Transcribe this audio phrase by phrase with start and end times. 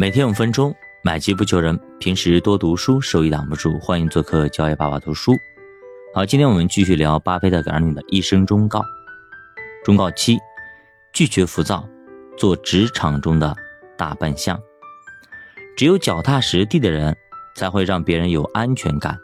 [0.00, 1.76] 每天五分钟，买基不求人。
[1.98, 3.76] 平时多读书，收益挡不住。
[3.80, 5.32] 欢迎做客教爷爸爸读书。
[6.14, 8.80] 好，今天我们继续聊巴菲特给儿女的一生忠告。
[9.82, 10.38] 忠告七：
[11.12, 11.84] 拒绝浮躁，
[12.36, 13.52] 做职场中的
[13.96, 14.56] 大笨象。
[15.76, 17.16] 只有脚踏实地的人，
[17.56, 19.18] 才会让别人有安全感，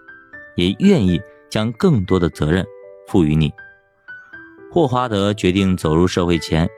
[0.56, 2.66] 也愿意将更多的责任
[3.06, 3.52] 赋予你。
[4.72, 6.68] 霍华德决定走入社会前，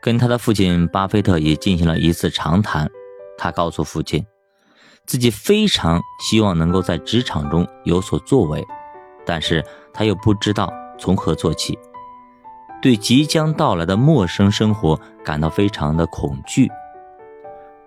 [0.00, 2.88] 跟他的父亲巴菲特也进行了一次长谈。
[3.40, 4.24] 他告诉父亲，
[5.06, 8.64] 自己非常希望能够在职场中有所作为，
[9.24, 11.78] 但是他又不知道从何做起，
[12.82, 16.70] 对即将到来的陌生生活感到非常的恐惧。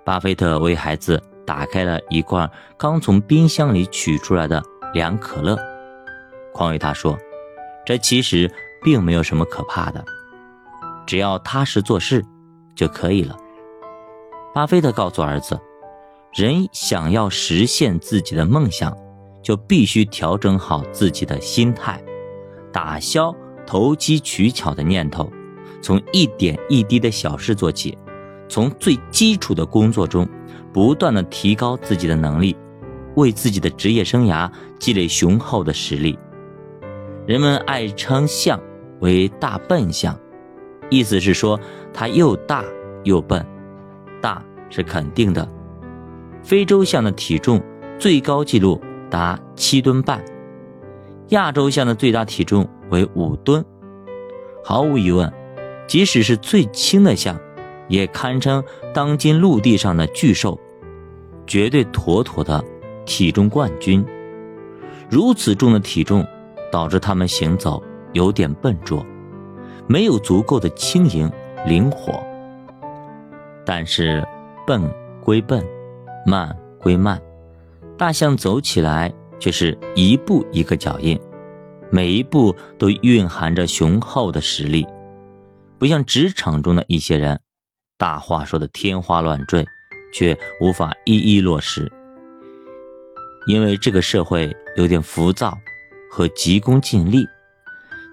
[0.04, 4.62] 巴菲特为孩子打开了一罐刚从冰箱里取出来的
[4.94, 5.58] 凉可乐，
[6.52, 7.18] 匡威他说
[7.86, 8.52] ：“这其实。”
[8.86, 10.04] 并没有什么可怕的，
[11.08, 12.22] 只要踏实做事
[12.76, 13.34] 就可以了。
[14.54, 15.60] 巴菲特告诉儿子
[16.32, 18.96] ：“人想要实现自己的梦想，
[19.42, 22.00] 就必须调整好自己的心态，
[22.72, 25.28] 打消投机取巧的念头，
[25.82, 27.98] 从一点一滴的小事做起，
[28.48, 30.28] 从最基础的工作中
[30.72, 32.56] 不断的提高自己的能力，
[33.16, 36.18] 为自己的职业生涯积累雄厚的实力。
[37.26, 38.60] 人们爱称象。”
[39.00, 40.18] 为大笨象，
[40.90, 41.60] 意思是说
[41.94, 42.64] 它又大
[43.04, 43.46] 又笨。
[44.24, 45.46] 大是肯定的，
[46.42, 47.62] 非洲象的体重
[48.00, 48.80] 最高纪录
[49.10, 50.24] 达七吨半，
[51.32, 53.64] 亚洲象的最大体重为五吨。
[54.64, 55.30] 毫无疑问，
[55.88, 57.38] 即使是最轻的象，
[57.90, 58.64] 也堪称
[58.94, 60.58] 当今陆地上的巨兽，
[61.46, 62.64] 绝对妥妥的
[63.06, 64.06] 体重冠军。
[65.10, 66.26] 如此重的体重，
[66.72, 67.84] 导致它们行走。
[68.14, 69.04] 有点笨拙，
[69.88, 71.30] 没有足够的轻盈
[71.66, 72.24] 灵活。
[73.66, 74.26] 但是
[74.68, 74.82] 笨
[75.22, 75.66] 归笨，
[76.26, 77.22] 慢归慢，
[77.98, 81.20] 大象走起来却是一步一个脚印，
[81.90, 84.86] 每一步都蕴含着雄厚的实力。
[85.78, 87.40] 不像职场中的一些人，
[87.98, 89.66] 大话说的天花乱坠，
[90.14, 91.92] 却无法一一落实，
[93.48, 95.58] 因为这个社会有点浮躁
[96.10, 97.26] 和急功近利。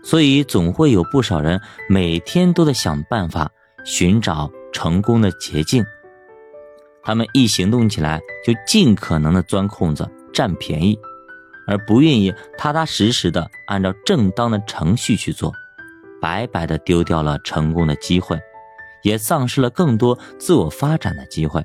[0.03, 3.51] 所以，总会有不少人每天都在想办法
[3.85, 5.85] 寻找成功的捷径。
[7.03, 10.99] 他们一行动起来，就尽可能的钻空子、占便宜，
[11.67, 15.53] 而不愿意踏踏实实的按照正当的程序去做，
[16.21, 18.39] 白白的丢掉了成功的机会，
[19.03, 21.65] 也丧失了更多自我发展的机会。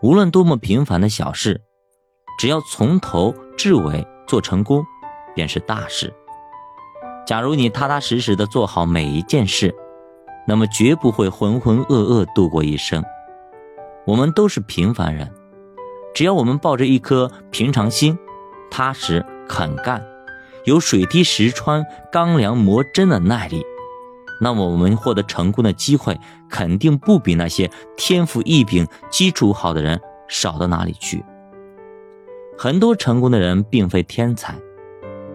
[0.00, 1.60] 无论多么平凡的小事，
[2.38, 4.84] 只要从头至尾做成功，
[5.34, 6.12] 便是大事。
[7.26, 9.74] 假如你踏踏实实的做好每一件事，
[10.46, 13.02] 那么绝不会浑浑噩噩度过一生。
[14.06, 15.30] 我们都是平凡人，
[16.14, 18.18] 只要我们抱着一颗平常心，
[18.70, 20.04] 踏实肯干，
[20.64, 23.62] 有水滴石穿、钢梁磨针的耐力，
[24.40, 26.18] 那么我们获得成功的机会
[26.50, 31.24] 肯定不比那些天赋异禀、基础好的人少到哪里去。
[32.58, 34.54] 很多成功的人并非天才，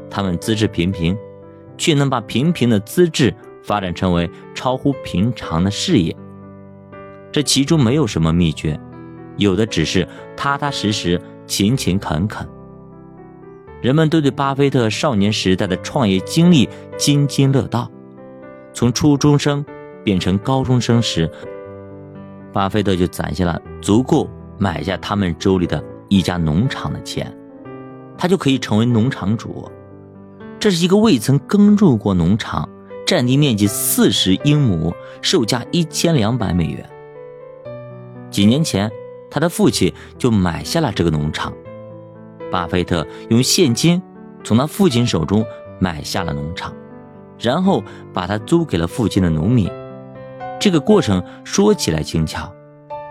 [0.09, 1.18] 他们资质平平。
[1.81, 3.34] 却能把平平的资质
[3.69, 6.18] 发展成为超乎平常的事业，
[7.31, 8.80] 这其中没有什么秘诀，
[9.38, 12.50] 有的只是踏踏实实、勤勤恳恳。
[13.80, 17.88] 人们都对巴菲特少年时代的创业经历津津乐道。
[18.74, 19.63] 从初中生
[20.03, 21.30] 变成高中生时，
[22.51, 27.31] 巴菲特就攒下了足够买下他们州里的一家农场的钱，
[28.18, 29.69] 他就可以成为农场主。
[30.59, 32.68] 这是一个未曾耕种过农场，
[33.09, 36.88] 占地面积四十英亩，售价一千两百美元。
[38.30, 38.92] 几年前，
[39.31, 41.52] 他的父亲就买下了这个农场。
[42.52, 44.00] 巴菲特用现金
[44.44, 45.44] 从他父亲手中
[45.80, 46.72] 买下了农场，
[47.40, 47.84] 然后
[48.14, 49.68] 把它租给了附近的农民。
[50.59, 52.53] 这个过程说起来轻巧，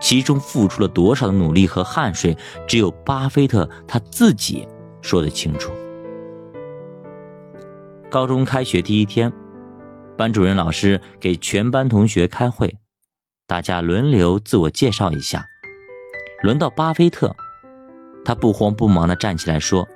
[0.01, 2.37] 其中付出了多少的努力和汗水，
[2.69, 4.65] 只有巴菲特他自己
[5.03, 5.73] 说得清楚。
[8.09, 9.33] 高中开学第一天，
[10.19, 12.77] 班主任老师给全班同学开会，
[13.47, 15.47] 大家轮流自我介绍一下。
[16.43, 17.37] 轮到巴菲特，
[18.25, 19.89] 他不慌不忙地站起来说：“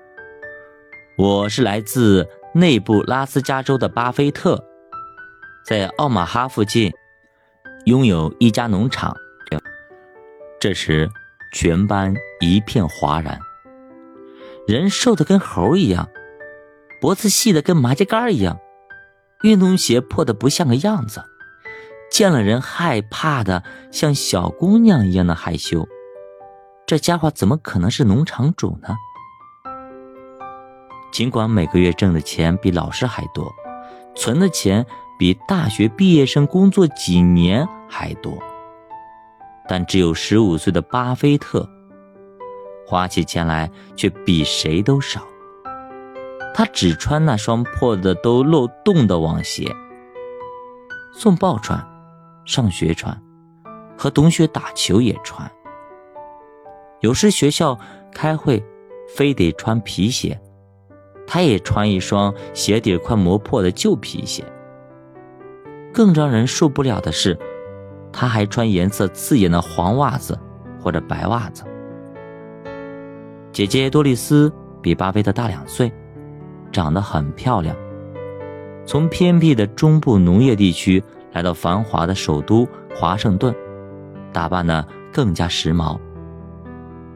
[1.19, 4.65] 我是来自内布拉斯加州的巴菲特，
[5.67, 6.93] 在奥马哈附近
[7.87, 9.13] 拥有一家农场。”
[10.61, 11.11] 这时，
[11.53, 13.41] 全班一片哗然，
[14.69, 16.09] 人瘦得跟猴一样。
[17.01, 18.61] 脖子细的跟麻秸杆一样，
[19.43, 21.25] 运动鞋破的不像个样子，
[22.11, 25.87] 见了人害怕的像小姑娘一样的害羞。
[26.87, 28.97] 这家伙怎么可能是农场主呢？
[31.12, 33.53] 尽管每个月挣的钱比老师还多，
[34.15, 34.85] 存的钱
[35.19, 38.39] 比大学毕业生工作几年还多，
[39.69, 41.69] 但只有十五岁的巴菲特，
[42.87, 45.23] 花起钱来却比谁都少。
[46.55, 49.75] 他只穿那双破的都漏洞的网鞋，
[51.15, 51.83] 送报穿，
[52.45, 53.19] 上学穿，
[53.97, 55.51] 和同学打球也穿。
[57.01, 57.79] 有时学校
[58.13, 58.63] 开会，
[59.17, 60.39] 非得穿皮鞋，
[61.27, 64.45] 他也穿一双鞋底快磨破的旧皮鞋。
[65.93, 67.39] 更让人受不了的是，
[68.13, 70.39] 他还穿颜色刺眼的黄袜子
[70.81, 71.65] 或者白袜子。
[73.53, 74.53] 姐姐多丽丝
[74.83, 75.91] 比巴菲特大两岁。
[76.73, 77.77] 长得很漂亮，
[78.87, 81.03] 从偏僻的中部农业地区
[81.33, 83.55] 来到繁华的首都华盛顿，
[84.33, 85.99] 打扮得更加时髦。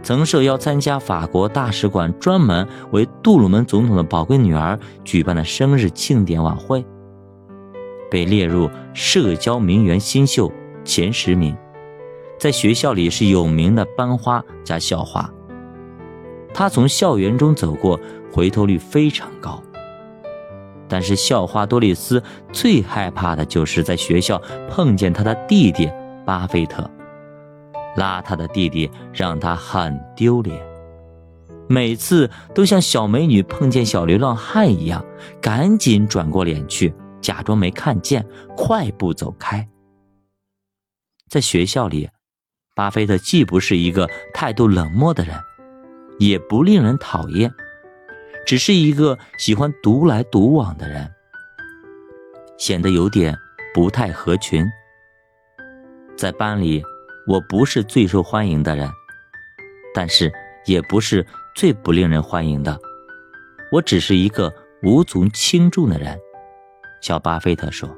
[0.03, 6.85] 曾受邀参加法国大使馆专门为杜鲁门总统的宝贵女儿举办的生日庆典晚会，
[8.09, 10.53] 被列入社交名媛新秀
[10.85, 11.57] 前十名，
[12.39, 15.29] 在学校里是有名的班花加校花。
[16.57, 18.01] 他从校园中走过。
[18.33, 19.63] 回头率非常高，
[20.87, 22.23] 但是校花多丽丝
[22.53, 24.39] 最害怕的就是在学校
[24.69, 25.91] 碰见他的弟弟
[26.27, 26.83] 巴菲特。
[27.97, 30.63] 邋遢的弟弟让他很丢脸，
[31.67, 35.03] 每次都像小美女碰见小流浪汉一样，
[35.41, 36.93] 赶紧转过脸去，
[37.23, 38.23] 假装没看见，
[38.55, 39.67] 快步走开。
[41.31, 42.11] 在学校里，
[42.75, 45.35] 巴菲特既不是一个态度冷漠的人，
[46.19, 47.53] 也不令人讨厌。
[48.47, 51.11] 只是一个喜欢独来独往的人，
[52.59, 53.37] 显得有点
[53.75, 54.65] 不太合群。
[56.17, 56.83] 在班里，
[57.27, 58.89] 我不是最受欢迎的人，
[59.95, 60.33] 但是
[60.65, 61.27] 也不是
[61.57, 62.79] 最不令人欢迎的。
[63.73, 64.53] 我只是一个
[64.83, 66.17] 无足轻重的人。
[67.01, 67.89] 小巴菲特说。